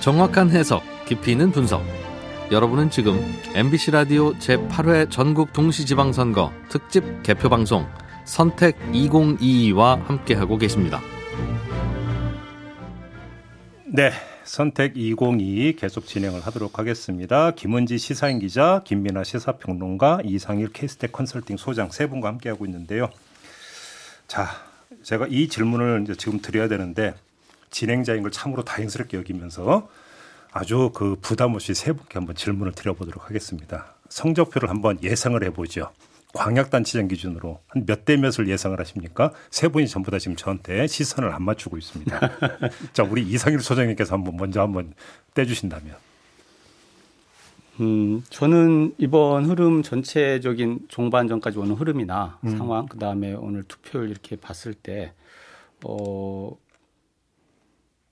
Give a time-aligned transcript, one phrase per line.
[0.00, 1.82] 정확한 해석, 깊이 있는 분석.
[2.50, 3.20] 여러분은 지금
[3.54, 7.86] MBC 라디오 제8회 전국 동시지방선거 특집 개표 방송
[8.24, 11.00] 선택 2022와 함께하고 계십니다.
[13.86, 14.12] 네.
[14.44, 17.50] 선택 2022 계속 진행을 하도록 하겠습니다.
[17.50, 23.10] 김은지 시사인 기자, 김민아 시사평론가, 이상일 케이스텍 컨설팅 소장 세 분과 함께하고 있는데요.
[24.26, 24.48] 자,
[25.02, 27.14] 제가 이 질문을 이제 지금 드려야 되는데
[27.70, 29.88] 진행자인 걸 참으로 다행스럽게 여기면서
[30.52, 33.94] 아주 그 부담 없이 세 분께 한번 질문을 드려보도록 하겠습니다.
[34.08, 35.90] 성적표를 한번 예상을 해보죠.
[36.34, 39.32] 광역단체장 기준으로 한 몇 대 몇을 예상을 하십니까?
[39.50, 42.20] 세 분이 전부 다 지금 저한테 시선을 안 맞추고 있습니다.
[42.92, 44.92] 자, 우리 이상일 소장님께서 한번 먼저 한번
[45.34, 45.94] 떼주신다면.
[47.80, 52.56] 음, 저는 이번 흐름 전체적인 종반전까지 오는 흐름이나 음.
[52.58, 55.12] 상황, 그 다음에 오늘 투표율 이렇게 봤을 때,
[55.84, 56.56] 어,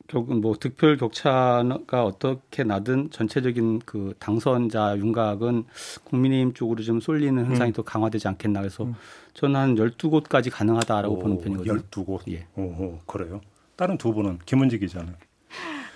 [0.08, 5.64] 결국 뭐 득표율 격차가 어떻게 나든 전체적인 그 당선자 윤곽은
[6.04, 7.72] 국민의힘 쪽으로 좀 쏠리는 현상이 음.
[7.72, 8.94] 더 강화되지 않겠나 그래서 음.
[9.34, 11.82] 저는 한 12곳까지 가능하다라고 오, 보는 편이거든요.
[11.90, 12.32] 12곳.
[12.32, 12.46] 예.
[12.56, 13.40] 오, 그래요.
[13.76, 15.14] 다른 두 분은 김은지 기자는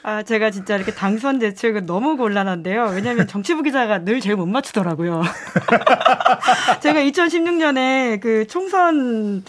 [0.03, 2.93] 아, 제가 진짜 이렇게 당선 대책은 너무 곤란한데요.
[2.95, 5.23] 왜냐하면 정치부 기자가 늘 제일 못 맞추더라고요.
[6.81, 9.43] 제가 2016년에 그 총선을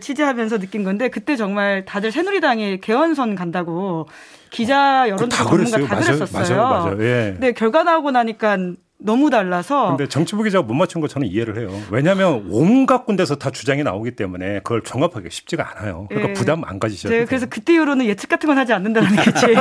[0.00, 4.08] 취재하면서 느낀 건데 그때 정말 다들 새누리당에 개헌선 간다고
[4.50, 6.56] 기자 여론조사 전문가 다 그랬었어요.
[6.56, 7.04] 맞아요, 맞아요.
[7.04, 7.30] 예.
[7.32, 8.58] 근데 결과 나오고 나니까
[9.04, 9.88] 너무 달라서.
[9.96, 11.70] 근데 정치부 기자가 못 맞춘 거 저는 이해를 해요.
[11.90, 16.06] 왜냐하면 온갖 군데서 다 주장이 나오기 때문에 그걸 종합하기 쉽지가 않아요.
[16.08, 16.32] 그러니까 네.
[16.34, 19.54] 부담 안 가지셔도 네, 그래서 그때 이후로는 예측 같은 건 하지 않는다는 게 제.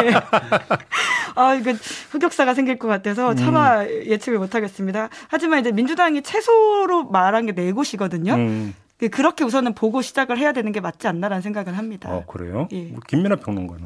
[1.36, 1.74] 아, 이거
[2.12, 3.88] 흑역사가 생길 것 같아서 차마 음.
[4.06, 5.10] 예측을 못 하겠습니다.
[5.30, 8.34] 하지만 이제 민주당이 최소로 말한 게 네 곳이거든요.
[8.36, 8.74] 음.
[8.98, 12.10] 그 그렇게 우선은 보고 시작을 해야 되는 게 맞지 않나라는 생각을 합니다.
[12.10, 12.68] 어, 그래요?
[12.72, 12.94] 예.
[13.08, 13.86] 김민아 평론가는.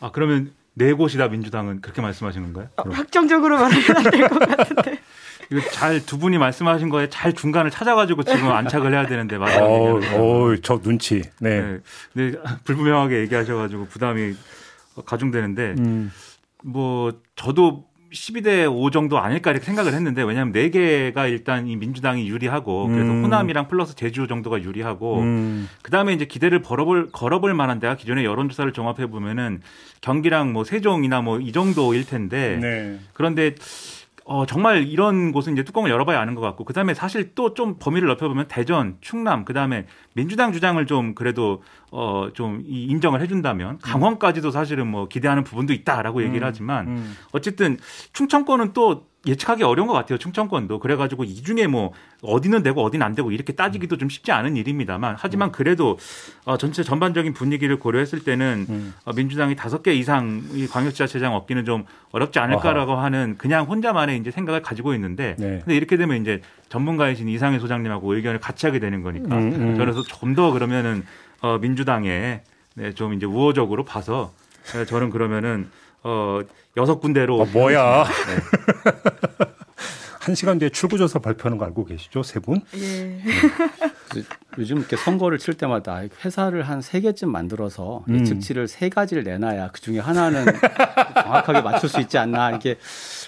[0.00, 2.68] 아, 그러면 네 곳이다 민주당은 그렇게 말씀하신 건가요?
[2.76, 5.00] 어, 확정적으로 말하면 안 될 것 같은데.
[5.52, 9.64] 이거 잘 두 분이 말씀하신 거에 잘 중간을 찾아가지고 지금 안착을 해야 되는데 맞아요.
[9.64, 11.22] 어, 어, 저 눈치.
[11.38, 11.60] 네.
[11.60, 11.80] 네.
[12.14, 12.32] 네.
[12.64, 14.34] 불분명하게 얘기하셔가지고 부담이
[15.04, 16.10] 가중되는데 음.
[16.62, 22.88] 뭐 저도 12대 5 정도 아닐까 이렇게 생각을 했는데 왜냐하면 4개가 일단 이 민주당이 유리하고
[22.88, 23.24] 그래서 음.
[23.24, 25.68] 호남이랑 플러스 제주 정도가 유리하고 음.
[25.82, 29.60] 그다음에 이제 기대를 걸어볼 걸어볼 만한 데가 기존의 여론조사를 종합해 보면은
[30.00, 32.98] 경기랑 뭐 세종이나 뭐 이 정도일 텐데 네.
[33.12, 33.54] 그런데
[34.26, 37.76] 어, 정말 이런 곳은 이제 뚜껑을 열어봐야 아는 것 같고, 그 다음에 사실 또 좀
[37.78, 41.62] 범위를 넓혀보면 대전, 충남, 그 다음에 민주당 주장을 좀 그래도
[41.92, 47.16] 어, 좀 인정을 해준다면 강원까지도 사실은 뭐 기대하는 부분도 있다라고 얘기를 음, 하지만 음.
[47.32, 47.78] 어쨌든
[48.12, 50.18] 충청권은 또 예측하기 어려운 것 같아요.
[50.18, 50.80] 충청권도.
[50.80, 51.92] 그래가지고 이 중에 뭐
[52.22, 55.52] 어디는 되고 어디는 안 되고 이렇게 따지기도 좀 쉽지 않은 일입니다만 하지만 음.
[55.52, 55.98] 그래도
[56.44, 58.94] 어, 전체 전반적인 분위기를 고려했을 때는 음.
[59.04, 63.04] 어, 민주당이 다섯 개 이상 이 광역지자체장 얻기는 좀 어렵지 않을까라고 어하.
[63.04, 65.60] 하는 그냥 혼자만의 이제 생각을 가지고 있는데 네.
[65.64, 69.76] 근데 이렇게 되면 이제 전문가이신 이상해 소장님하고 의견을 같이 하게 되는 거니까 음, 음.
[69.76, 71.04] 저는 좀 더 그러면은
[71.42, 72.40] 어, 민주당에
[72.74, 74.32] 네, 좀 이제 우호적으로 봐서
[74.88, 75.68] 저는 그러면은
[76.04, 76.40] 어
[76.76, 78.04] 여섯 군데로 어, 뭐야?
[78.04, 79.44] 네.
[80.20, 82.62] 한 시간 뒤에 출구조사 발표하는 거 알고 계시죠, 세 분?
[82.76, 82.78] 예.
[82.78, 84.22] 네.
[84.58, 88.20] 요즘 이렇게 선거를 칠 때마다 회사를 한 세 개쯤 만들어서 음.
[88.20, 90.44] 예측치를 세 가지를 내놔야 그 중에 하나는
[91.22, 92.76] 정확하게 맞출 수 있지 않나 이렇게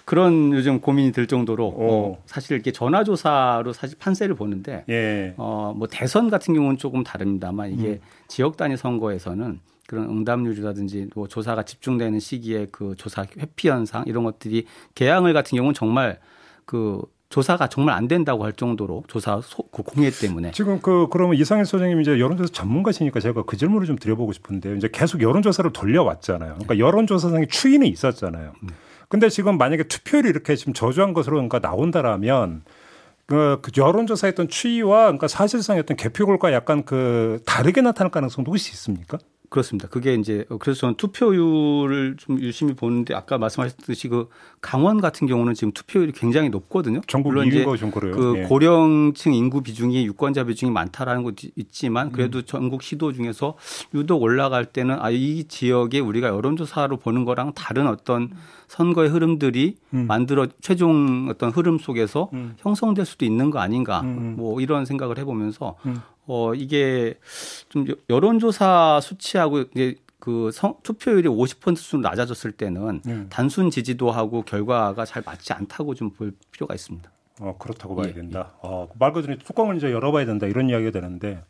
[0.05, 5.35] 그런 요즘 고민이 들 정도로 어, 사실 이렇게 전화 조사로 사실 판세를 보는데 예.
[5.37, 8.01] 어뭐 대선 같은 경우는 조금 다릅니다만 이게 음.
[8.29, 14.67] 지역 단위 선거에서는 그런 응답률이라든지 뭐 조사가 집중되는 시기에 그 조사 회피 현상 이런 것들이
[14.95, 16.19] 개항을 같은 경우는 정말
[16.65, 21.37] 그 조사가 정말 안 된다고 할 정도로 조사 소, 그 공해 때문에 지금 그 그러면
[21.37, 26.55] 이상일 소장님 이제 여론조사 전문가시니까 제가 그 질문을 좀 드려보고 싶은데 이제 계속 여론조사를 돌려왔잖아요.
[26.55, 28.53] 그러니까 여론조사상의 추이는 있었잖아요.
[28.63, 28.69] 네.
[29.09, 32.63] 근데 지금 만약에 투표율이 이렇게 지금 저조한 것으로 그러니까 나온다라면
[33.27, 39.19] 그, 그 여론조사했던 추이와 그러니까 사실상 어떤 개표골과 약간 그 다르게 나타날 가능성도 혹시 있습니까?
[39.51, 39.89] 그렇습니다.
[39.89, 44.29] 그게 이제 그래서 저는 투표율을 좀 유심히 보는데 아까 말씀하셨듯이 그
[44.61, 47.01] 강원 같은 경우는 지금 투표율이 굉장히 높거든요.
[47.09, 48.43] 전국 물론 이제 그 예.
[48.45, 52.43] 고령층 인구 비중이 유권자 비중이 많다라는 것도 있지만 그래도 음.
[52.47, 53.55] 전국 시도 중에서
[53.95, 58.31] 유독 올라갈 때는 아 이 지역에 우리가 여론조사로 보는 거랑 다른 어떤
[58.69, 60.07] 선거의 흐름들이 음.
[60.07, 62.55] 만들어 최종 어떤 흐름 속에서 음.
[62.59, 64.07] 형성될 수도 있는 거 아닌가 음.
[64.07, 64.35] 음.
[64.37, 66.01] 뭐 이런 생각을 해보면서 음.
[66.27, 67.15] 어, 이게
[67.69, 73.27] 좀 여론조사 수치하고 이제 그 성, 투표율이 50% 수준 낮아졌을 때는 음.
[73.31, 77.11] 단순 지지도하고 결과가 잘 맞지 않다고 좀 볼 필요가 있습니다.
[77.41, 78.53] 어, 그렇다고 봐야 예, 된다.
[78.55, 78.59] 예.
[78.63, 81.43] 어, 말 그대로 뚜껑을 이제 열어봐야 된다 이런 이야기가 되는데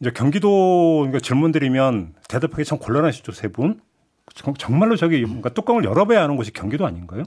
[0.00, 3.80] 이제 경기도 그러니까 질문 드리면 대답하기 참 곤란하시죠 세 분.
[4.58, 7.22] 정말로 저기 뭔가 뚜껑을 열어봐야 하는 곳이 경기도 아닌가요?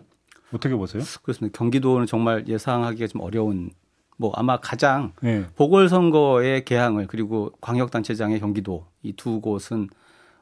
[0.53, 1.03] 어떻게 보세요?
[1.23, 1.57] 그렇습니다.
[1.57, 3.69] 경기도는 정말 예상하기가 좀 어려운
[4.17, 5.45] 뭐 아마 가장 네.
[5.55, 9.89] 보궐선거의 개항을 그리고 광역단체장의 경기도 이 두 곳은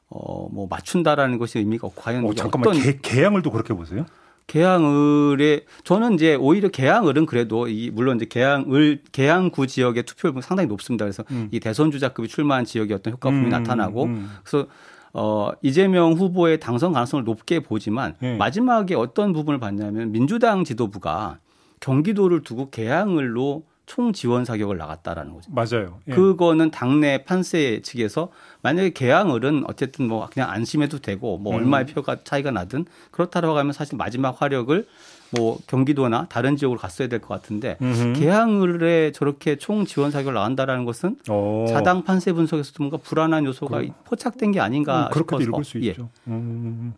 [0.10, 4.06] 어뭐 맞춘다라는 것이 의미가 없고 과연 어, 잠깐만 어떤 개, 개항을도 그렇게 보세요?
[4.46, 11.06] 개항을에 저는 이제 오히려 개항을은 그래도 이 물론 이제 개항을 개항구 지역의 투표율은 상당히 높습니다.
[11.06, 11.50] 그래서 음.
[11.52, 14.30] 이 대선 주자급이 출마한 지역의 어떤 효과품이 음, 나타나고 음.
[14.44, 14.68] 그래서
[15.14, 18.36] 어 이재명 후보의 당선 가능성을 높게 보지만 네.
[18.38, 21.40] 마지막에 어떤 부분을 봤냐면 민주당 지도부가
[21.84, 25.52] 경기도를 두고 개항을로 총 지원 사격을 나갔다라는 거죠.
[25.52, 26.00] 맞아요.
[26.08, 26.14] 예.
[26.14, 28.30] 그거는 당내 판세 측에서
[28.62, 31.58] 만약에 개항을은 어쨌든 뭐 그냥 안심해도 되고 뭐 음.
[31.58, 34.88] 얼마의 표가 차이가 나든 그렇다라고 하면 사실 마지막 화력을
[35.36, 38.14] 뭐 경기도나 다른 지역으로 갔어야 될 것 같은데 음흠.
[38.14, 41.66] 개항을에 저렇게 총 지원 사격을 나간다라는 것은 어.
[41.68, 43.94] 자당 판세 분석에서도 뭔가 불안한 요소가 그럼.
[44.06, 45.90] 포착된 게 아닌가 음, 그렇게도 싶어서 읽을 수 예.
[45.90, 46.10] 있죠.
[46.28, 46.94] 음,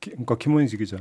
[0.00, 0.98] 기- 그러니까 김원식 기자.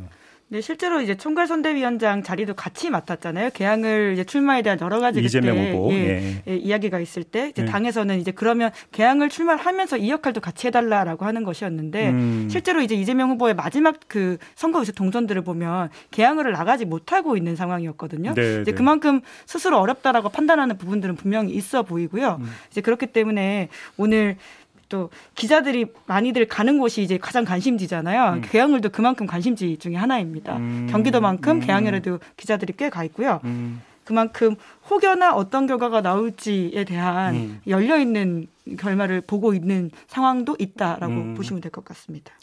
[0.52, 3.52] 네, 실제로 이제 총괄 선대위원장 자리도 같이 맡았잖아요.
[3.54, 5.94] 개항을 이제 출마에 대한 여러 가지 이재명 그때 후보.
[5.94, 6.44] 예, 예.
[6.46, 7.66] 예, 이야기가 있을 때 이제 예.
[7.66, 12.48] 당에서는 이제 그러면 개항을 출마를 하면서 이 역할도 같이 해달라라고 하는 것이었는데 음.
[12.52, 18.34] 실제로 이제 이재명 후보의 마지막 그 선거에서 동선들을 보면 개항을 나가지 못하고 있는 상황이었거든요.
[18.34, 18.72] 네, 이제 네.
[18.74, 22.40] 그만큼 스스로 어렵다라고 판단하는 부분들은 분명히 있어 보이고요.
[22.42, 22.52] 음.
[22.70, 24.36] 이제 그렇기 때문에 오늘
[24.92, 28.42] 또 기자들이 많이들 가는 곳이 이제 가장 관심지잖아요.
[28.52, 30.58] 개항을도 그만큼 관심지 중에 하나입니다.
[30.58, 30.88] 음.
[30.92, 31.60] 경기도만큼 음.
[31.62, 33.40] 개항을에도 기자들이 꽤 가 있고요.
[33.46, 33.82] 음.
[34.04, 34.56] 그만큼
[34.90, 37.62] 혹여나 어떤 결과가 나올지에 대한 음.
[37.68, 38.48] 열려 있는
[38.78, 41.34] 결말을 보고 있는 상황도 있다라고 음.
[41.36, 42.34] 보시면 될 것 같습니다.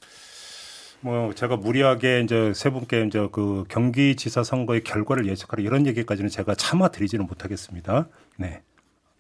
[1.01, 6.55] 뭐 제가 무리하게 이제 세 분께 이제 그 경기지사 선거의 결과를 예측하라 이런 얘기까지는 제가
[6.55, 8.09] 차마 드리지는 못하겠습니다.
[8.39, 8.63] 네.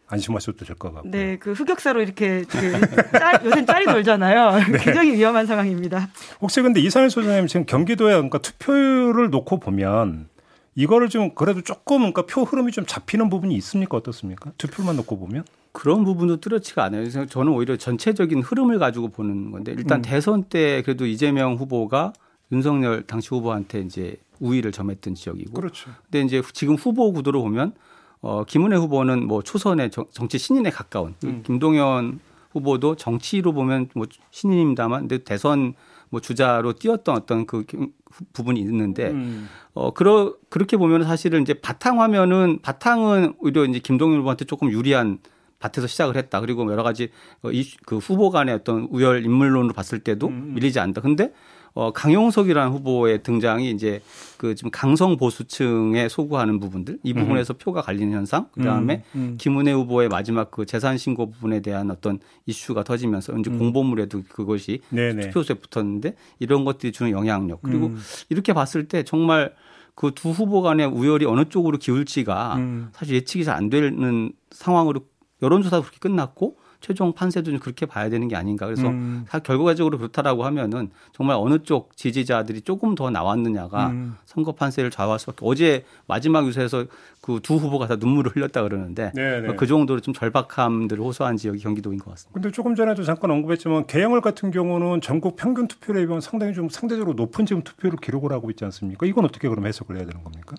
[0.08, 1.10] 안심하셔도 될 것 같고요.
[1.10, 2.80] 네, 그 흑역사로 이렇게 그
[3.18, 4.52] 짤, 요새 짤이 돌잖아요.
[4.72, 4.78] 네.
[4.78, 6.08] 굉장히 위험한 상황입니다.
[6.40, 10.28] 혹시 근데 이상일 소장님 지금 경기도에 그러니까 투표율을 놓고 보면
[10.74, 14.52] 이거를 좀 그래도 조금 그러니까 표 흐름이 좀 잡히는 부분이 있습니까 어떻습니까?
[14.58, 17.02] 투표만 놓고 보면 그런 부분도 뚜렷치가 않아요.
[17.02, 20.02] 그래서 저는 오히려 전체적인 흐름을 가지고 보는 건데 일단 음.
[20.02, 22.12] 대선 때 그래도 이재명 후보가
[22.52, 25.90] 윤석열 당시 후보한테 이제 우위를 점했던 지역이고 그렇죠.
[26.04, 27.72] 근데 이제 지금 후보 구도로 보면
[28.20, 31.42] 어 김은혜 후보는 뭐 초선의 정, 정치 신인에 가까운 음.
[31.46, 32.20] 김동연
[32.52, 35.74] 후보도 정치로 보면 뭐 신인입니다만 근데 대선
[36.10, 37.92] 뭐 주자로 뛰었던 어떤 그 경-
[38.32, 39.48] 부분이 있는데 음.
[39.74, 45.18] 어 그러 그렇게 보면 사실은 이제 바탕 화면은 바탕은 오히려 이제 김동연 후보한테 조금 유리한
[45.60, 46.40] 밭에서 시작을 했다.
[46.40, 47.10] 그리고 여러 가지
[47.42, 50.52] 어, 이, 그 후보 간의 어떤 우열 인물론으로 봤을 때도 음.
[50.54, 51.00] 밀리지 않다.
[51.00, 51.32] 근데
[51.78, 54.02] 어, 강용석이라는 후보의 등장이 이제
[54.36, 58.48] 그 지금 강성 보수층에 소구하는 부분들 이 부분에서 표가 갈리는 현상.
[58.50, 59.34] 그 다음에 음, 음.
[59.38, 64.96] 김은혜 후보의 마지막 그 재산 신고 부분에 대한 어떤 이슈가 터지면서 이제 공보물에도 그것이 음.
[64.96, 65.28] 네네.
[65.28, 67.98] 투표소에 붙었는데 이런 것들이 주는 영향력 그리고 음.
[68.28, 69.54] 이렇게 봤을 때 정말
[69.94, 72.88] 그 두 후보 간의 우열이 어느 쪽으로 기울지가 음.
[72.92, 75.02] 사실 예측이 잘 안 되는 상황으로
[75.42, 78.66] 여론조사도 그렇게 끝났고 최종 판세도 좀 그렇게 봐야 되는 게 아닌가.
[78.66, 79.24] 그래서 음.
[79.28, 84.16] 사- 결과적으로 그렇다라고 하면은 정말 어느 쪽 지지자들이 조금 더 나왔느냐가 음.
[84.24, 85.38] 선거 판세를 좌우할 수밖에.
[85.42, 86.84] 어제 마지막 유세에서
[87.20, 89.56] 그 두 후보가 다 눈물을 흘렸다 그러는데 네네.
[89.56, 92.32] 그 정도로 좀 절박함들을 호소한 지역이 경기도인 것 같습니다.
[92.32, 97.12] 근데 조금 전에도 잠깐 언급했지만 개항을 같은 경우는 전국 평균 투표율에 비하면 상당히 좀 상대적으로
[97.14, 99.04] 높은 지금 투표를 기록을 하고 있지 않습니까?
[99.04, 100.56] 이건 어떻게 그럼 해석을 해야 되는 겁니까?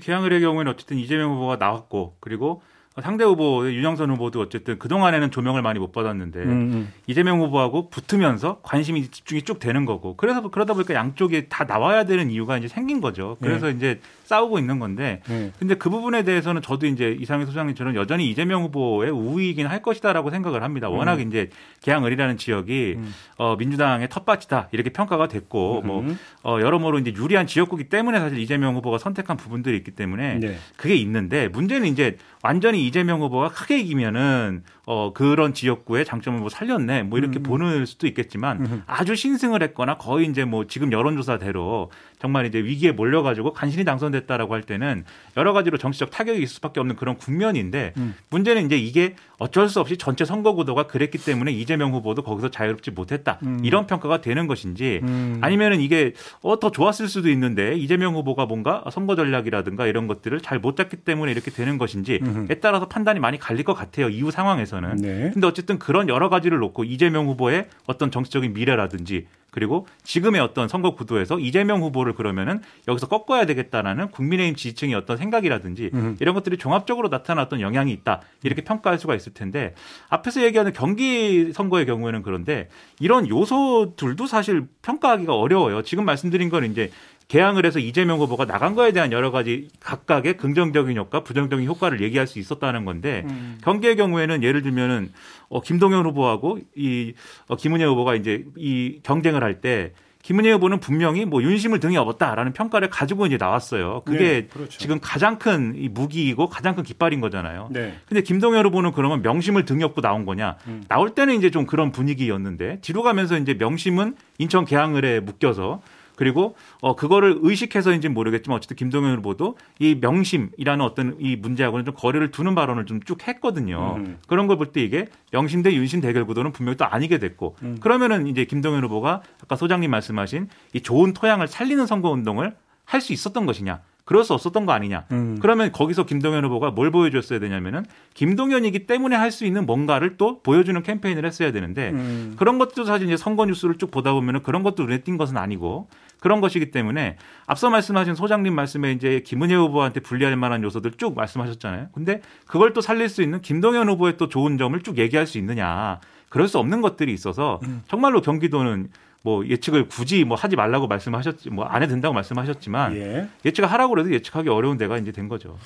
[0.00, 2.62] 개항을의 경우에는 어쨌든 이재명 후보가 나왔고 그리고
[3.02, 8.60] 상대 후보 윤영선 후보도 어쨌든 그 동안에는 조명을 많이 못 받았는데 음, 이재명 후보하고 붙으면서
[8.62, 13.00] 관심이 집중이 쭉 되는 거고 그래서 그러다 보니까 양쪽이 다 나와야 되는 이유가 이제 생긴
[13.00, 13.36] 거죠.
[13.40, 15.52] 그래서 이제 싸우고 있는 건데 네.
[15.58, 20.62] 근데 그 부분에 대해서는 저도 이제 이상희 소장님처럼 여전히 이재명 후보의 우위이긴 할 것이다라고 생각을
[20.62, 20.88] 합니다.
[20.88, 21.50] 워낙 이제
[21.82, 23.14] 개항을이라는 지역이 음.
[23.36, 26.18] 어, 민주당의 텃밭이다 이렇게 평가가 됐고 뭐 음.
[26.42, 30.58] 어, 여러모로 이제 유리한 지역구기 때문에 사실 이재명 후보가 선택한 부분들이 있기 때문에 네.
[30.76, 37.04] 그게 있는데 문제는 이제 완전히 이재명 후보가 크게 이기면은 어 그런 지역구의 장점을 뭐 살렸네
[37.04, 38.82] 뭐 이렇게 보는 수도 있겠지만 음.
[38.86, 44.62] 아주 신승을 했거나 거의 이제 뭐 지금 여론조사대로 정말 이제 위기에 몰려가지고 간신히 당선됐다라고 할
[44.62, 45.04] 때는
[45.36, 48.14] 여러 가지로 정치적 타격이 있을 수밖에 없는 그런 국면인데 음.
[48.28, 52.90] 문제는 이제 이게 어쩔 수 없이 전체 선거 구도가 그랬기 때문에 이재명 후보도 거기서 자유롭지
[52.90, 53.60] 못했다 음.
[53.62, 55.38] 이런 평가가 되는 것인지 음.
[55.40, 60.58] 아니면은 이게 어, 더 좋았을 수도 있는데 이재명 후보가 뭔가 선거 전략이라든가 이런 것들을 잘
[60.58, 62.20] 못 잡기 때문에 이렇게 되는 것인지에.
[62.60, 64.08] 따라서 판단이 많이 갈릴 것 같아요.
[64.08, 64.96] 이후 상황에서는.
[64.96, 65.30] 네.
[65.32, 70.94] 근데 어쨌든 그런 여러 가지를 놓고 이재명 후보의 어떤 정치적인 미래라든지 그리고 지금의 어떤 선거
[70.94, 76.16] 구도에서 이재명 후보를 그러면은 여기서 꺾어야 되겠다라는 국민의힘 지지층의 어떤 생각이라든지 음.
[76.20, 79.74] 이런 것들이 종합적으로 나타났던 영향이 있다 이렇게 평가할 수가 있을 텐데
[80.10, 82.68] 앞에서 얘기하는 경기 선거의 경우에는 그런데
[83.00, 85.82] 이런 요소들도 사실 평가하기가 어려워요.
[85.82, 86.90] 지금 말씀드린 건 이제
[87.28, 92.26] 개항을 해서 이재명 후보가 나간 거에 대한 여러 가지 각각의 긍정적인 효과, 부정적인 효과를 얘기할
[92.26, 93.58] 수 있었다는 건데 음.
[93.62, 95.12] 경기의 경우에는 예를 들면은
[95.50, 97.12] 어, 김동연 후보하고 이
[97.46, 99.92] 어, 김은혜 후보가 이제 이 경쟁을 할때
[100.22, 104.02] 김은혜 후보는 분명히 뭐 윤심을 등에 업었다라는 평가를 가지고 이제 나왔어요.
[104.04, 104.78] 그게 네, 그렇죠.
[104.78, 107.68] 지금 가장 큰이 무기이고 가장 큰 깃발인 거잖아요.
[107.70, 107.94] 네.
[108.06, 110.56] 근데 김동연 후보는 그러면 명심을 등에 업고 나온 거냐?
[110.66, 110.82] 음.
[110.88, 115.80] 나올 때는 이제 좀 그런 분위기였는데 뒤로 가면서 이제 명심은 인천 계양을에 묶여서
[116.18, 121.94] 그리고 어 그거를 의식해서인지 는 모르겠지만 어쨌든 김동연 후보도 이 명심이라는 어떤 이 문제하고는 좀
[121.96, 123.94] 거리를 두는 발언을 좀 쭉 했거든요.
[123.98, 124.18] 음.
[124.26, 127.76] 그런 걸 볼 때 이게 명심 대 윤심 대결 구도는 분명히 또 아니게 됐고 음.
[127.80, 133.12] 그러면은 이제 김동연 후보가 아까 소장님 말씀하신 이 좋은 토양을 살리는 선거 운동을 할 수
[133.12, 133.80] 있었던 것이냐?
[134.06, 135.04] 그럴 수 없었던 거 아니냐?
[135.12, 135.36] 음.
[135.42, 137.84] 그러면 거기서 김동연 후보가 뭘 보여줬어야 되냐면은
[138.14, 142.34] 김동연이기 때문에 할 수 있는 뭔가를 또 보여주는 캠페인을 했어야 되는데 음.
[142.38, 145.88] 그런 것도 사실 이제 선거 뉴스를 쭉 보다 보면은 그런 것도 눈에 띈 것은 아니고
[146.20, 151.88] 그런 것이기 때문에 앞서 말씀하신 소장님 말씀에 이제 김은혜 후보한테 불리할 만한 요소들 쭉 말씀하셨잖아요.
[151.92, 156.00] 근데 그걸 또 살릴 수 있는 김동연 후보의 또 좋은 점을 쭉 얘기할 수 있느냐.
[156.28, 157.82] 그럴 수 없는 것들이 있어서 음.
[157.88, 158.90] 정말로 경기도는
[159.22, 163.28] 뭐 예측을 굳이 뭐 하지 말라고 말씀하셨지 뭐 안 해도 된다고 말씀하셨지만 예.
[163.44, 165.56] 예측을 하라고 그래도 예측하기 어려운 데가 이제 된 거죠.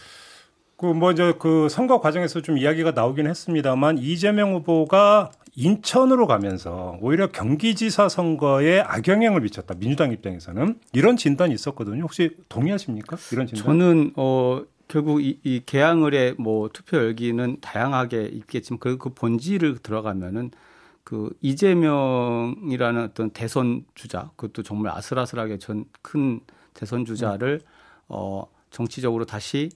[0.77, 8.09] 그 먼저 그 선거 과정에서 좀 이야기가 나오긴 했습니다만 이재명 후보가 인천으로 가면서 오히려 경기지사
[8.09, 9.75] 선거에 악영향을 미쳤다.
[9.75, 12.03] 민주당 입장에서는 이런 진단이 있었거든요.
[12.03, 13.17] 혹시 동의하십니까?
[13.33, 13.65] 이런 진단?
[13.65, 20.51] 저는 어 결국 이, 이 개항을의 뭐 투표 열기는 다양하게 있겠지만 그, 그 본질을 들어가면은
[21.05, 26.41] 그 이재명이라는 어떤 대선 주자 그것도 정말 아슬아슬하게 전 큰
[26.75, 27.61] 대선 주자를
[28.09, 29.69] 어 정치적으로 다시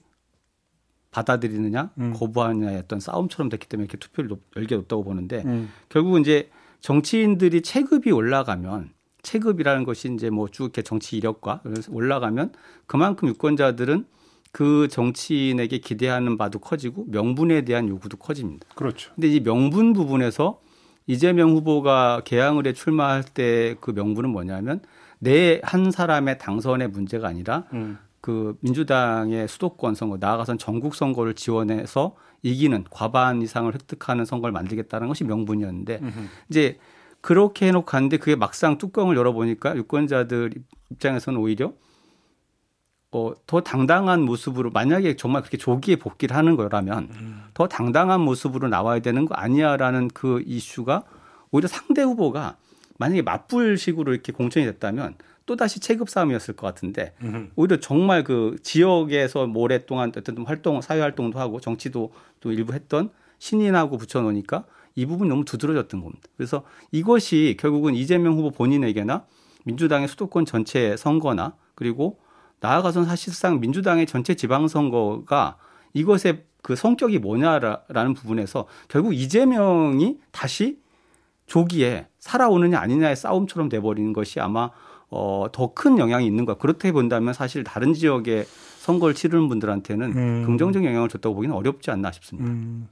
[1.17, 2.13] 받아들이느냐 음.
[2.15, 5.69] 거부하느냐의 어떤 싸움처럼 됐기 때문에 이렇게 투표를 높, 열게 높다고 보는데 음.
[5.89, 6.49] 결국은 이제
[6.81, 8.91] 정치인들이 체급이 올라가면
[9.23, 12.53] 체급이라는 것이 이제 뭐 쭉 이렇게 정치 이력과 올라가면
[12.85, 14.05] 그만큼 유권자들은
[14.51, 18.65] 그 정치인에게 기대하는 바도 커지고 명분에 대한 요구도 커집니다.
[18.75, 19.11] 그렇죠.
[19.15, 20.61] 근데 이 명분 부분에서
[21.07, 24.81] 이재명 후보가 개항을에 출마할 때 그 명분은 뭐냐면
[25.19, 27.97] 내 한 사람의 당선의 문제가 아니라 음.
[28.27, 35.23] 그 민주당의 수도권 선거 나아가선 전국 선거를 지원해서 이기는 과반 이상을 획득하는 선거를 만들겠다는 것이
[35.23, 36.19] 명분이었는데 음흠.
[36.49, 36.77] 이제
[37.21, 40.51] 그렇게 해놓고 갔는데 그게 막상 뚜껑을 열어보니까 유권자들
[40.91, 41.71] 입장에서는 오히려
[43.13, 47.09] 어, 더 당당한 모습으로 만약에 정말 그렇게 조기에 복귀를 하는 거라면
[47.53, 51.05] 더 당당한 모습으로 나와야 되는 거 아니야라는 그 이슈가
[51.51, 52.57] 오히려 상대 후보가
[52.97, 55.15] 만약에 맞불식으로 이렇게 공천이 됐다면
[55.47, 57.47] 또 다시 체급 싸움이었을 것 같은데 음흠.
[57.55, 62.11] 오히려 정말 그 지역에서 뭐 오랫동안 어떤 활동 사회 활동도 하고 정치도
[62.41, 66.27] 또 일부 했던 신인하고 붙여놓으니까 이 부분이 너무 두드러졌던 겁니다.
[66.35, 69.25] 그래서 이것이 결국은 이재명 후보 본인에게나
[69.63, 72.19] 민주당의 수도권 전체 선거나 그리고
[72.59, 75.57] 나아가선 사실상 민주당의 전체 지방선거가
[75.93, 80.79] 이것의 그 성격이 뭐냐라는 부분에서 결국 이재명이 다시
[81.45, 84.71] 조기에 살아오느냐 아니냐의 싸움처럼 돼버리는 것이 아마
[85.09, 86.55] 어, 더 큰 영향이 있는 거야.
[86.57, 88.45] 그렇게 본다면 사실 다른 지역에
[88.79, 90.43] 선거를 치르는 분들한테는 음.
[90.45, 92.49] 긍정적 영향을 줬다고 보기는 어렵지 않나 싶습니다.
[92.49, 92.87] 음.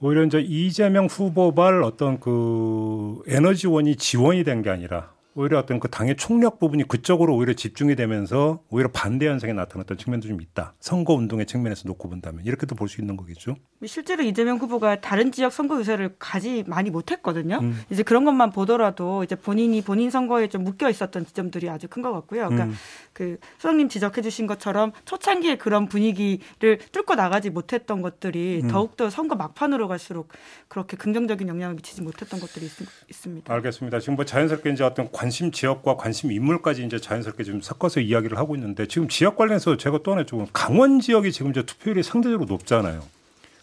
[0.00, 6.16] 오히려 이제 이재명 후보발 어떤 그 에너지원이 지원이 된 게 아니라 오히려 어떤 그 당의
[6.16, 10.72] 총력 부분이 그쪽으로 오히려 집중이 되면서 오히려 반대 현상이 나타났던 측면도 좀 있다.
[10.80, 13.56] 선거 운동의 측면에서 놓고 본다면 이렇게도 볼 수 있는 거겠죠.
[13.84, 17.58] 실제로 이재명 후보가 다른 지역 선거 유세를 가지 많이 못했거든요.
[17.60, 17.80] 음.
[17.90, 22.12] 이제 그런 것만 보더라도 이제 본인이 본인 선거에 좀 묶여 있었던 지점들이 아주 큰 것
[22.12, 22.48] 같고요.
[22.48, 22.74] 그러니까 음.
[23.12, 28.68] 그 소장님 지적해주신 것처럼 초창기에 그런 분위기를 뚫고 나가지 못했던 것들이 음.
[28.68, 30.28] 더욱더 선거 막판으로 갈수록
[30.68, 32.70] 그렇게 긍정적인 영향을 미치지 못했던 것들이 있,
[33.10, 33.52] 있습니다.
[33.52, 33.98] 알겠습니다.
[33.98, 38.54] 지금 뭐 자연스럽게 이제 어떤 관심 지역과 관심 인물까지 이제 자연스럽게 좀 섞어서 이야기를 하고
[38.56, 43.02] 있는데 지금 지역 관련해서 제가 또 하나 좀 강원 지역이 지금 이제 투표율이 상대적으로 높잖아요.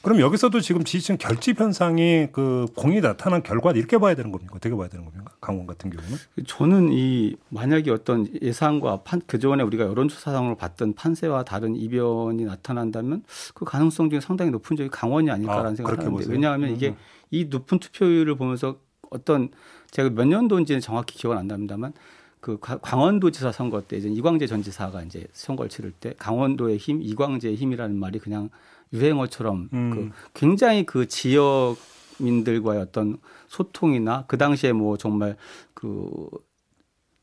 [0.03, 4.53] 그럼 여기서도 지금 지지층 결집 현상이 그 공이 나타난 결과 이렇게 봐야 되는 겁니까?
[4.57, 5.31] 어떻게 봐야 되는 겁니까?
[5.39, 6.17] 강원 같은 경우는?
[6.45, 13.23] 저는 이 만약에 어떤 예상과 판, 그 전에 우리가 여론조사상으로 봤던 판세와 다른 이변이 나타난다면
[13.53, 16.33] 그 가능성 중에 상당히 높은 적이 강원이 아닐까라는 아, 생각을 하는데 보세요?
[16.33, 16.75] 왜냐하면 음.
[16.75, 16.95] 이게
[17.31, 18.79] 이 높은 투표율을 보면서
[19.13, 19.49] 어떤
[19.91, 21.93] 제가 몇 년도인지는 정확히 기억은 안 납니다만
[22.39, 27.01] 그 가- 강원도지사 선거 때 이제 이광재 전 지사가 이제 선거를 치를 때 강원도의 힘,
[27.01, 28.49] 이광재의 힘이라는 말이 그냥
[28.91, 29.89] 유행어처럼 음.
[29.91, 33.17] 그 굉장히 그 지역민들과의 어떤
[33.47, 35.37] 소통이나 그 당시에 뭐 정말
[35.73, 36.29] 그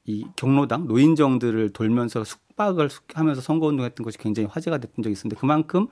[0.06, 5.86] 이 경로당 노인정들을 돌면서 숙박을 하면서 선거 운동했던 것이 굉장히 화제가 됐던 적이 있었는데 그만큼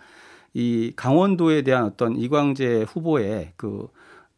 [0.54, 3.86] 이 강원도에 대한 어떤 이광재 후보의 그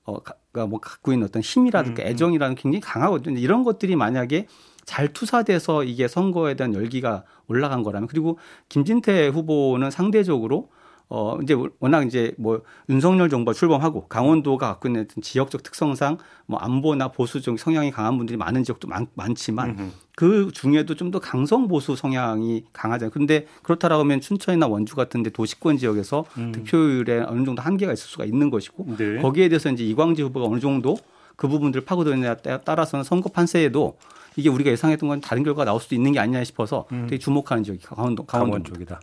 [0.05, 2.11] 어, 가, 뭐 갖고 있는 어떤 힘이라든가 음, 음.
[2.11, 3.39] 애정이라는 굉장히 강하거든요.
[3.39, 4.47] 이런 것들이 만약에
[4.85, 8.39] 잘 투사돼서 이게 선거에 대한 열기가 올라간 거라면 그리고
[8.69, 10.71] 김진태 후보는 상대적으로
[11.13, 17.09] 어 이제 워낙 이제 뭐 윤석열 정부가 출범하고 강원도가 갖고 있는 지역적 특성상 뭐 안보나
[17.09, 19.91] 보수적 성향이 강한 분들이 많은 지역도 많, 많지만 음흠.
[20.17, 23.11] 그 중에도 좀 더 강성 보수 성향이 강하잖아요.
[23.11, 26.53] 그런데 그렇다라고 하면 춘천이나 원주 같은 데 도시권 지역에서 음.
[26.53, 29.21] 득표율에 어느 정도 한계가 있을 수가 있는 것이고 네.
[29.21, 30.97] 거기에 대해서 이제 이광재 후보가 어느 정도
[31.35, 33.97] 그 부분들을 파고드느냐에 따라서는 선거 판세에도
[34.37, 37.09] 이게 우리가 예상했던 건 다른 결과가 나올 수도 있는 게 아니냐 싶어서 음.
[37.09, 39.01] 되게 주목하는 지역이 강원도 강원도 쪽이다.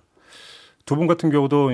[0.88, 1.70] 두 분 같은 경우도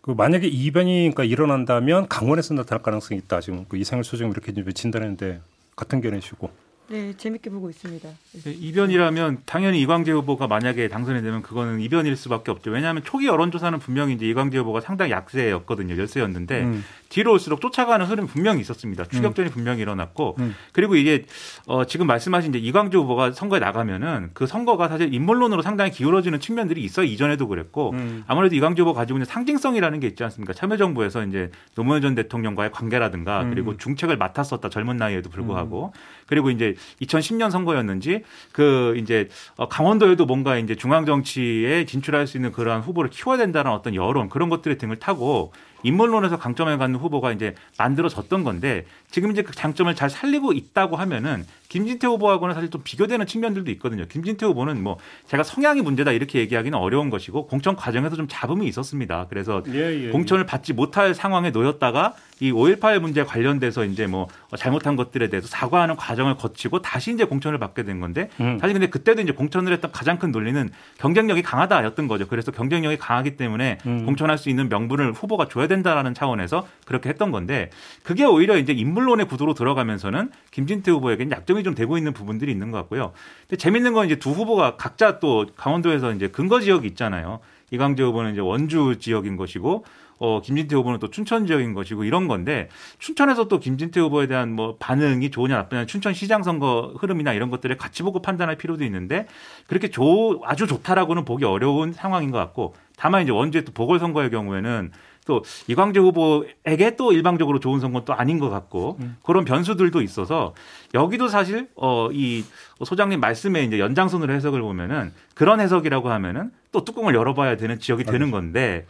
[0.00, 3.40] 그 만약에 이변이 그러니까 일어난다면 강원에서 나타날 가능성이 있다.
[3.40, 5.40] 지금 그 이상을 소정 이렇게 진단했는데
[5.76, 6.48] 같은 견해시고.
[6.88, 8.08] 네, 재밌게 보고 있습니다.
[8.44, 12.70] 네, 이변이라면 당연히 이광재 후보가 만약에 당선이 되면 그거는 이변일 수밖에 없죠.
[12.70, 15.96] 왜냐하면 초기 여론조사는 분명히 이제 이광재 후보가 상당히 약세였거든요.
[15.96, 16.84] 열세였는데 음.
[17.08, 19.04] 뒤로 올수록 쫓아가는 흐름이 분명히 있었습니다.
[19.04, 19.52] 추격전이 음.
[19.52, 20.54] 분명히 일어났고 음.
[20.72, 21.24] 그리고 이게
[21.66, 26.82] 어 지금 말씀하신 이제 이광재 후보가 선거에 나가면은 그 선거가 사실 인물론으로 상당히 기울어지는 측면들이
[26.82, 28.24] 있어 이전에도 그랬고 음.
[28.26, 30.52] 아무래도 이광재 후보가 가지고 있는 상징성이라는 게 있지 않습니까?
[30.52, 33.50] 참여정부에서 이제 노무현 전 대통령과의 관계라든가 음.
[33.50, 36.22] 그리고 중책을 맡았었다 젊은 나이에도 불구하고 음.
[36.26, 42.52] 그리고 이제 2010년 선거였는지 그 이제 어, 강원도에도 뭔가 이제 중앙 정치에 진출할 수 있는
[42.52, 47.54] 그러한 후보를 키워야 된다는 어떤 여론 그런 것들의 등을 타고 인물론에서 강점을 갖는 후보가 이제
[47.78, 53.26] 만들어졌던 건데 지금 이제 그 장점을 잘 살리고 있다고 하면은 김진태 후보하고는 사실 좀 비교되는
[53.26, 54.04] 측면들도 있거든요.
[54.06, 59.26] 김진태 후보는 뭐 제가 성향이 문제다 이렇게 얘기하기는 어려운 것이고 공천 과정에서 좀 잡음이 있었습니다.
[59.30, 60.10] 그래서 예, 예, 예.
[60.10, 65.96] 공천을 받지 못할 상황에 놓였다가 이 5.18 문제 관련돼서 이제 뭐 잘못한 것들에 대해서 사과하는
[65.96, 68.58] 과정을 거치고 다시 이제 공천을 받게 된 건데 음.
[68.60, 72.26] 사실 근데 그때도 이제 공천을 했던 가장 큰 논리는 경쟁력이 강하다였던 거죠.
[72.26, 74.04] 그래서 경쟁력이 강하기 때문에 음.
[74.04, 77.70] 공천할 수 있는 명분을 후보가 줘야 된다라는 차원에서 그렇게 했던 건데
[78.02, 82.78] 그게 오히려 이제 인물론의 구도로 들어가면서는 김진태 후보에게는 약점이 좀 되고 있는 부분들이 있는 것
[82.78, 83.12] 같고요.
[83.48, 87.40] 근데 재밌는 건 이제 두 후보가 각자 또 강원도에서 이제 근거 지역이 있잖아요.
[87.70, 89.84] 이광재 후보는 이제 원주 지역인 것이고
[90.18, 92.68] 어, 김진태 후보는 또 춘천 지역인 것이고 이런 건데
[93.00, 97.76] 춘천에서 또 김진태 후보에 대한 뭐 반응이 좋으냐 나쁘냐 춘천 시장 선거 흐름이나 이런 것들을
[97.76, 99.26] 같이 보고 판단할 필요도 있는데
[99.66, 104.92] 그렇게 조, 아주 좋다라고는 보기 어려운 상황인 것 같고 다만 이제 원주의 또 보궐선거의 경우에는
[105.26, 109.16] 또 이광재 후보에게 또 일방적으로 좋은 선거는 또 아닌 것 같고 음.
[109.22, 110.54] 그런 변수들도 있어서
[110.94, 112.44] 여기도 사실 어 이
[112.84, 118.30] 소장님 말씀에 이제 연장선으로 해석을 보면은 그런 해석이라고 하면은 또 뚜껑을 열어봐야 되는 지역이 되는
[118.30, 118.86] 건데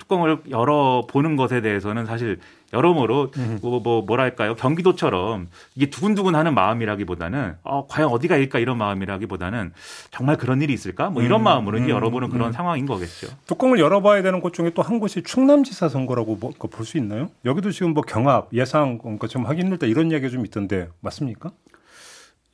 [0.00, 2.38] 뚜껑을 열어 보는 것에 대해서는 사실
[2.72, 3.32] 여러모로
[3.62, 9.72] 뭐, 뭐 뭐랄까요 경기도처럼 이게 두근두근하는 마음이라기보다는 어, 과연 어디가 일까 이런 마음이라기보다는
[10.12, 12.32] 정말 그런 일이 있을까 뭐 이런 음, 마음으로 음, 열어보는 음.
[12.32, 13.28] 그런 상황인 거겠죠.
[13.46, 17.28] 뚜껑을 열어봐야 되는 곳 중에 또 한 곳이 충남지사 선거라고 뭐, 볼수 있나요?
[17.44, 21.50] 여기도 지금 뭐 경합 예상 그러니까 좀 하기 힘들다 이런 이야기가 좀 있던데 맞습니까?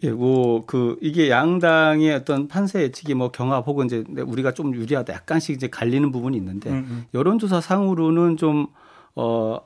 [0.03, 5.13] 예, 뭐, 그, 이게 양당의 어떤 판세 예측이 뭐 경합 혹은 이제 우리가 좀 유리하다
[5.13, 7.05] 약간씩 이제 갈리는 부분이 있는데 음, 음.
[7.15, 8.67] 여론조사 상으로는 좀,
[9.15, 9.59] 어,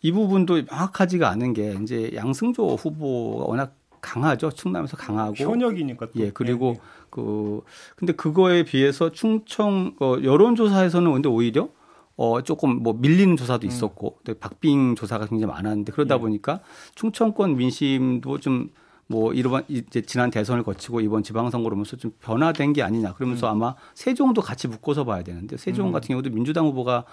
[0.00, 4.50] 이 부분도 명확하지가 않은 게 이제 양승조 후보가 워낙 강하죠.
[4.50, 5.34] 충남에서 강하고.
[5.36, 6.12] 현역이니까 또.
[6.16, 6.80] 예, 그리고 네.
[7.10, 7.60] 그,
[7.94, 11.68] 근데 그거에 비해서 충청, 어, 여론조사에서는 근데 오히려
[12.16, 13.68] 어 조금 뭐 밀리는 조사도 음.
[13.68, 14.34] 있었고 음.
[14.38, 16.18] 박빙 조사가 굉장히 많았는데 그러다 예.
[16.18, 16.60] 보니까
[16.94, 18.68] 충청권 민심도 좀
[19.12, 23.52] 뭐 이번 이제 지난 대선을 거치고 이번 지방선거로 면서 좀 변화된 게 아니냐 그러면서 음.
[23.52, 25.92] 아마 세종도 같이 묶어서 봐야 되는데 세종 음.
[25.92, 27.04] 같은 경우도 민주당 후보가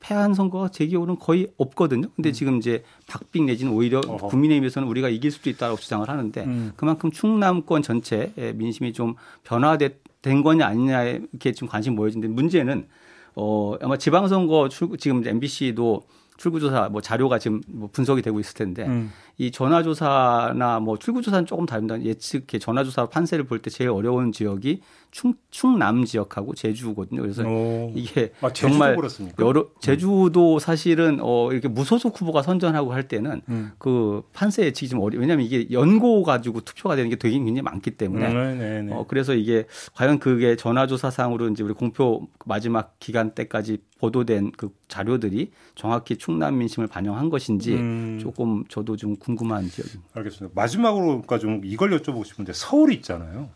[0.00, 2.08] 패한 선거가 제 기억으로는 거의 없거든요.
[2.14, 2.32] 근데 음.
[2.32, 4.28] 지금 이제 박빙 내지는 오히려 어허.
[4.28, 6.72] 국민의힘에서는 우리가 이길 수도 있다고 주장을 하는데 음.
[6.76, 12.86] 그만큼 충남권 전체의 민심이 좀 변화된 거냐 아니냐 이렇게 좀 관심 모여진데 문제는
[13.34, 16.02] 어 아마 지방선거 출 지금 MBC도
[16.38, 19.12] 출구조사 뭐 자료가 지금 뭐 분석이 되고 있을 텐데 음.
[19.36, 22.00] 이 전화조사나 뭐 출구조사는 조금 다릅니다.
[22.02, 27.22] 예측 전화조사 판세를 볼 때 제일 어려운 지역이 충, 충남 지역하고 제주거든요.
[27.22, 27.92] 그래서 오.
[27.94, 29.44] 이게 아, 정말 그렇습니까?
[29.44, 29.66] 여러 음.
[29.80, 33.72] 제주도 사실은 어 이렇게 무소속 후보가 선전하고 할 때는 음.
[33.78, 35.18] 그 판세 예측이 좀 어려.
[35.18, 38.92] 왜냐하면 이게 연고 가지고 투표가 되는 게 되게 굉장히 많기 때문에 음, 네, 네.
[38.94, 45.50] 어 그래서 이게 과연 그게 전화조사상으로 이제 우리 공표 마지막 기간 때까지 보도된 그 자료들이
[45.74, 48.18] 정확히 충남 민심을 반영한 것인지 음.
[48.20, 50.10] 조금 저도 좀 궁금한 지역입니다.
[50.14, 50.52] 알겠습니다.
[50.54, 53.50] 마지막으로 그러니까 좀 이걸 여쭤보고 싶은데 서울 있잖아요.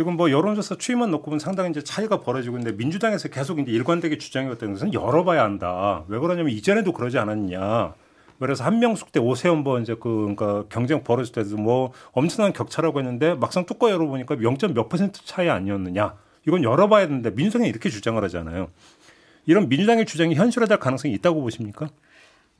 [0.00, 4.16] 지금 뭐 여론조사 추이만 놓고 보면 상당히 이제 차이가 벌어지고 있는데 민주당에서 계속 이제 일관되게
[4.16, 6.04] 주장해왔던 것은 열어봐야 한다.
[6.08, 7.92] 왜 그러냐면 이전에도 그러지 않았냐.
[8.38, 13.34] 그래서 한명숙 때 오세훈 번 이제 그 그러니까 경쟁 벌어질 때도 뭐 엄청난 격차라고 했는데
[13.34, 14.56] 막상 뚜껑 열어보니까 0.
[14.72, 16.14] 몇 퍼센트 차이 아니었느냐.
[16.46, 18.68] 이건 열어봐야 되는데 민주당이 이렇게 주장을 하잖아요.
[19.44, 21.90] 이런 민주당의 주장이 현실화될 가능성이 있다고 보십니까?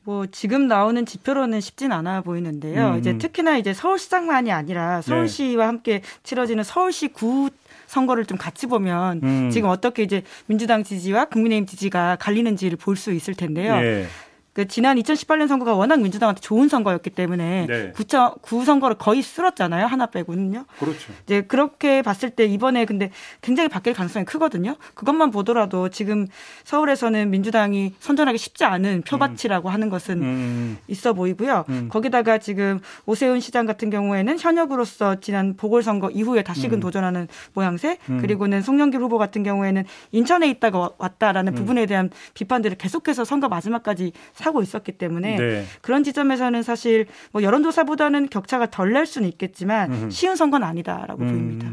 [0.03, 2.93] 뭐 지금 나오는 지표로는 쉽진 않아 보이는데요.
[2.93, 2.99] 음.
[2.99, 5.67] 이제 특히나 이제 서울시장만이 아니라 서울시와 네.
[5.67, 7.49] 함께 치러지는 서울시 구
[7.87, 9.49] 선거를 좀 같이 보면 음.
[9.51, 13.75] 지금 어떻게 이제 민주당 지지와 국민의힘 지지가 갈리는지를 볼 수 있을 텐데요.
[13.79, 14.07] 네.
[14.53, 17.91] 그 지난 2018년 선거가 워낙 민주당한테 좋은 선거였기 때문에 네.
[17.91, 20.65] 구청 구 선거를 거의 쓸었잖아요 하나 빼고는요.
[20.77, 21.13] 그렇죠.
[21.23, 23.11] 이제 그렇게 봤을 때 이번에 근데
[23.41, 24.75] 굉장히 바뀔 가능성이 크거든요.
[24.93, 26.27] 그것만 보더라도 지금
[26.65, 29.73] 서울에서는 민주당이 선전하기 쉽지 않은 표밭이라고 음.
[29.73, 30.77] 하는 것은 음.
[30.89, 31.63] 있어 보이고요.
[31.69, 31.87] 음.
[31.89, 36.79] 거기다가 지금 오세훈 시장 같은 경우에는 현역으로서 지난 보궐선거 이후에 다시금 음.
[36.81, 38.19] 도전하는 모양새 음.
[38.19, 41.55] 그리고는 송영길 후보 같은 경우에는 인천에 있다가 왔다라는 음.
[41.55, 45.65] 부분에 대한 비판들을 계속해서 선거 마지막까지 하고 있었기 때문에 네.
[45.81, 50.09] 그런 지점에서는 사실 뭐 여론조사보다는 격차가 덜 날 수는 있겠지만 음흠.
[50.11, 51.27] 쉬운 선거는 아니다라고 음.
[51.27, 51.71] 보입니다.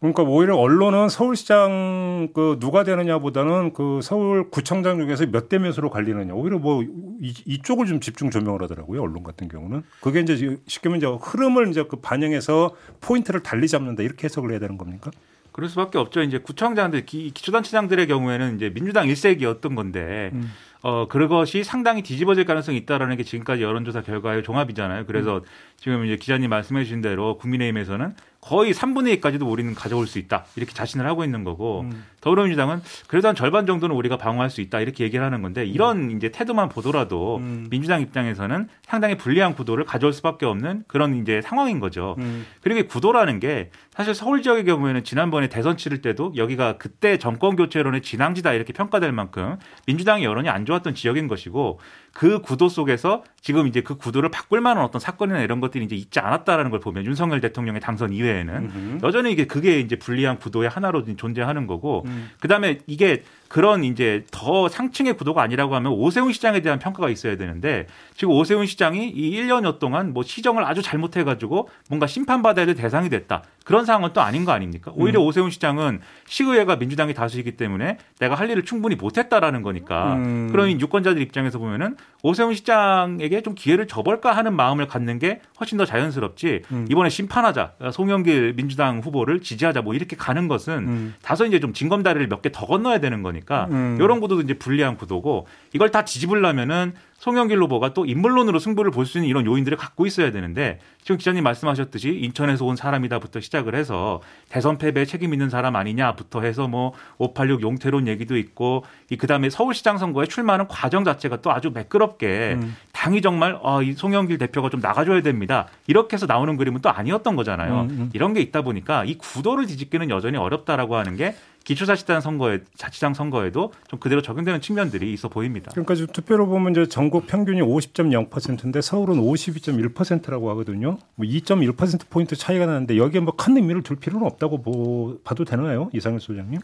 [0.00, 6.58] 그러니까 오히려 언론은 서울시장 그 누가 되느냐보다는 그 서울구청장 중에서 몇 대 몇으로 갈리느냐 오히려
[6.58, 11.68] 뭐 이, 이쪽을 좀 집중 조명을 하더라고요 언론 같은 경우는 그게 이제 쉽게 말하면 흐름을
[11.70, 15.10] 이제 그 반영해서 포인트를 달리 잡는다 이렇게 해석을 해야 되는 겁니까?
[15.50, 16.22] 그럴 수밖에 없죠.
[16.22, 20.52] 이제 구청장들 기 초단체장들의 경우에는 이제 민주당 일색이었던 건데 음.
[20.82, 25.06] 어 그것이 상당히 뒤집어질 가능성이 있다라는 게 지금까지 여론조사 결과의 종합이잖아요.
[25.06, 25.42] 그래서 음.
[25.76, 28.14] 지금 이제 기자님 말씀해 주신 대로 국민의힘에서는
[28.48, 30.46] 거의 3분의 2까지도 우리는 가져올 수 있다.
[30.56, 32.06] 이렇게 자신을 하고 있는 거고 음.
[32.22, 34.80] 더불어민주당은 그래도 한 절반 정도는 우리가 방어할 수 있다.
[34.80, 36.16] 이렇게 얘기를 하는 건데 이런 음.
[36.16, 37.66] 이제 태도만 보더라도 음.
[37.68, 42.16] 민주당 입장에서는 상당히 불리한 구도를 가져올 수밖에 없는 그런 이제 상황인 거죠.
[42.20, 42.46] 음.
[42.62, 48.00] 그리고 구도라는 게 사실 서울 지역의 경우에는 지난번에 대선 치를 때도 여기가 그때 정권 교체론의
[48.00, 49.56] 진앙지다 이렇게 평가될 만큼
[49.86, 51.80] 민주당의 여론이 안 좋았던 지역인 것이고
[52.14, 56.20] 그 구도 속에서 지금 이제 그 구도를 바꿀 만한 어떤 사건이나 이런 것들이 이제 있지
[56.20, 58.98] 않았다라는 걸 보면 윤석열 대통령의 당선 이외에는 음흠.
[59.04, 62.30] 여전히 이게 그게 이제 불리한 구도의 하나로 존재하는 거고 음.
[62.40, 67.86] 그다음에 이게 그런 이제 더 상층의 구도가 아니라고 하면 오세훈 시장에 대한 평가가 있어야 되는데
[68.14, 73.08] 지금 오세훈 시장이 이 1년여 동안 뭐 시정을 아주 잘못해 가지고 뭔가 심판받아야 될 대상이
[73.08, 73.42] 됐다.
[73.64, 74.92] 그런 상황은 또 아닌 거 아닙니까?
[74.94, 75.26] 오히려 음.
[75.26, 80.48] 오세훈 시장은 시의회가 민주당이 다수이기 때문에 내가 할 일을 충분히 못했다라는 거니까 음.
[80.50, 85.84] 그런 유권자들 입장에서 보면은 오세훈 시장에게 좀 기회를 줘볼까 하는 마음을 갖는 게 훨씬 더
[85.84, 86.86] 자연스럽지 음.
[86.90, 91.14] 이번에 심판하자 송영길 민주당 후보를 지지하자 뭐 이렇게 가는 것은 음.
[91.22, 93.37] 다소 이제 좀 징검다리를 몇 개 더 건너야 되는 거니까
[93.70, 93.96] 음.
[94.00, 99.18] 이런 구도도 이제 불리한 구도고 이걸 다 뒤집으려면은 송영길 후보가 또 인물론으로 승부를 볼 수
[99.18, 104.78] 있는 이런 요인들을 갖고 있어야 되는데 지금 기자님 말씀하셨듯이 인천에서 온 사람이다부터 시작을 해서 대선
[104.78, 110.26] 패배에 책임 있는 사람 아니냐부터 해서 뭐 586 용태론 얘기도 있고 이 그다음에 서울시장 선거에
[110.26, 112.76] 출마하는 과정 자체가 또 아주 매끄럽게 음.
[112.92, 115.66] 당이 정말 어, 이 송영길 대표가 좀 나가줘야 됩니다.
[115.88, 117.80] 이렇게 해서 나오는 그림은 또 아니었던 거잖아요.
[117.82, 118.10] 음, 음.
[118.12, 121.34] 이런 게 있다 보니까 이 구도를 뒤집기는 여전히 어렵다라고 하는 게
[121.68, 125.70] 기초자치단 선거에 자치장 선거에도 좀 그대로 적용되는 측면들이 있어 보입니다.
[125.72, 130.96] 그러니까 지금 투표로 보면 이제 전국 평균이 50.0%인데 서울은 52.1%라고 하거든요.
[131.14, 135.90] 뭐 2.1% 포인트 차이가 나는데 여기에 뭐 큰 의미를 둘 필요는 없다고 보, 봐도 되나요,
[135.92, 136.60] 이상일 소장님?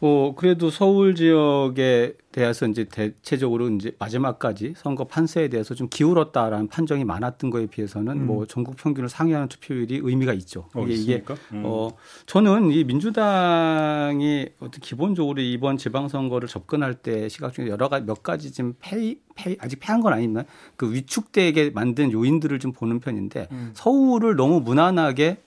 [0.00, 7.04] 어 그래도 서울 지역에 대해서 이제 대체적으로 이제 마지막까지 선거 판세에 대해서 좀 기울었다라는 판정이
[7.04, 8.26] 많았던 거에 비해서는 음.
[8.26, 10.68] 뭐 전국 평균을 상회하는 투표율이 의미가 있죠.
[10.74, 11.62] 어, 이게, 이게 음.
[11.64, 11.92] 어
[12.26, 18.52] 저는 이 민주당이 어떤 기본적으로 이번 지방선거를 접근할 때 시각 중에 여러 가지 몇 가지
[18.52, 20.44] 지금 패, 패 아직 패한 건 아니지만
[20.76, 23.70] 그 위축되게 만든 요인들을 좀 보는 편인데 음.
[23.72, 25.38] 서울을 너무 무난하게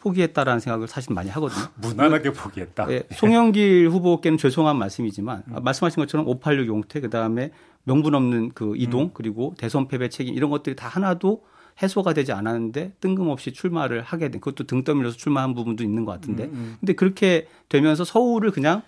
[0.00, 1.66] 포기했다라는 생각을 사실 많이 하거든요.
[1.80, 2.86] 무난하게 포기했다.
[2.86, 5.56] 네, 송영길 후보께는 죄송한 말씀이지만 음.
[5.62, 7.50] 말씀하신 것처럼 586 용태 그다음에
[7.84, 9.10] 명분 없는 그 이동 음.
[9.14, 11.42] 그리고 대선 패배 책임 이런 것들이 다 하나도
[11.82, 16.44] 해소가 되지 않았는데 뜬금없이 출마를 하게 된 그것도 등 떠밀려서 출마한 부분도 있는 것 같은데
[16.44, 16.76] 음, 음.
[16.80, 18.82] 근데 그렇게 되면서 서울을 그냥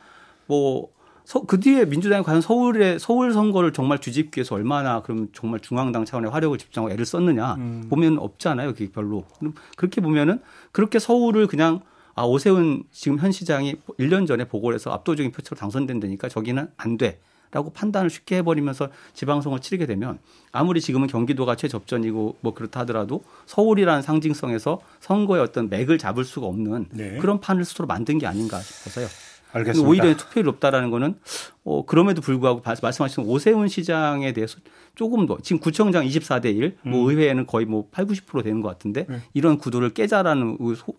[0.47, 0.89] 뭐
[1.25, 6.05] 서, 그 뒤에 민주당이 과연 서울에 서울 선거를 정말 뒤집기 위해서 얼마나 그럼 정말 중앙당
[6.05, 7.87] 차원의 화력을 집중하고 애를 썼느냐 음.
[7.89, 8.73] 보면 없잖아요.
[8.75, 9.25] 그게 별로.
[9.39, 10.41] 그럼 그렇게 보면은
[10.73, 11.81] 그렇게 서울을 그냥
[12.15, 17.21] 아 오세훈 지금 현 시장이 1년 전에 해서 압도적인 표차로 당선된다니까 저기는 안 돼.
[17.53, 20.19] 라고 판단을 쉽게 해버리면서 지방선거를 치르게 되면
[20.53, 26.87] 아무리 지금은 경기도가 최접전이고 뭐 그렇다 하더라도 서울이라는 상징성에서 선거의 어떤 맥을 잡을 수가 없는
[26.93, 27.19] 네.
[27.19, 29.07] 그런 판을 스스로 만든 게 아닌가 싶어서요.
[29.53, 29.89] 알겠습니다.
[29.89, 31.17] 오히려 투표율이 높다라는 거는
[31.65, 34.59] 어, 그럼에도 불구하고 말씀하신 오세훈 시장에 대해서
[34.95, 37.11] 조금 더 지금 구청장 24대 1, 뭐 음.
[37.11, 39.21] 의회에는 거의 뭐 8, 90% 되는 것 같은데 네.
[39.35, 40.59] 이런 구도를 깨자라는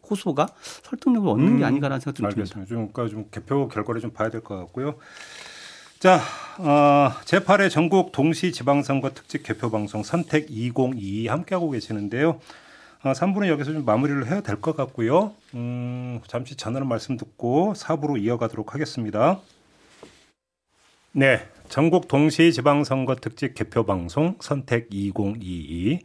[0.09, 0.47] 호소가
[0.83, 1.57] 설득력을 얻는 음.
[1.59, 2.35] 게 아닌가라는 생각이 듭니다.
[2.39, 2.69] 알겠습니다.
[2.69, 4.95] 좀, 그러니까 좀 개표 결과를 좀 봐야 될 것 같고요.
[5.99, 6.19] 자,
[6.57, 12.39] 어, 제8회 전국 동시 지방선거 특집 개표 방송 선택 2022 함께하고 계시는데요.
[13.03, 15.33] 어, 3부는 여기서 좀 마무리를 해야 될 것 같고요.
[15.55, 19.39] 음, 잠시 전하는 말씀 듣고 4부로 이어가도록 하겠습니다.
[21.11, 21.47] 네.
[21.69, 25.99] 전국 동시 지방선거 특집 개표 방송 선택 2022.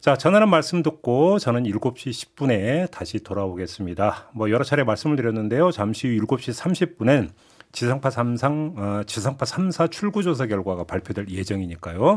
[0.00, 4.30] 자, 전하는 말씀 듣고 저는 7시 10분에 다시 돌아오겠습니다.
[4.34, 5.70] 뭐 여러 차례 말씀을 드렸는데요.
[5.72, 7.30] 잠시 후 7시 30분엔
[7.72, 12.16] 지상파 3상 어, 지상파 3사 출구 조사 결과가 발표될 예정이니까요.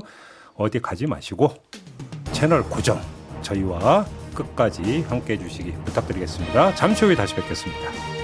[0.56, 1.54] 어디 가지 마시고
[2.32, 3.00] 채널 고정
[3.41, 6.75] 저희와 끝까지 함께 해 주시기 부탁드리겠습니다.
[6.75, 8.18] 잠시 후에 다시 뵙겠습니다.